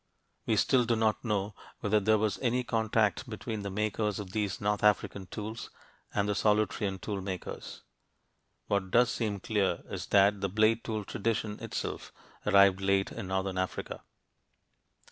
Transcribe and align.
We 0.47 0.55
still 0.55 0.83
do 0.85 0.95
not 0.95 1.23
know 1.23 1.53
whether 1.81 1.99
there 1.99 2.17
was 2.17 2.39
any 2.39 2.63
contact 2.63 3.29
between 3.29 3.61
the 3.61 3.69
makers 3.69 4.17
of 4.17 4.31
these 4.31 4.59
north 4.59 4.83
African 4.83 5.27
tools 5.27 5.69
and 6.11 6.27
the 6.27 6.33
Solutrean 6.33 6.99
tool 6.99 7.21
makers. 7.21 7.83
What 8.65 8.89
does 8.89 9.11
seem 9.11 9.39
clear 9.39 9.83
is 9.91 10.07
that 10.07 10.41
the 10.41 10.49
blade 10.49 10.83
tool 10.83 11.05
tradition 11.05 11.59
itself 11.59 12.11
arrived 12.47 12.81
late 12.81 13.11
in 13.11 13.27
northern 13.27 13.59
Africa. 13.59 14.01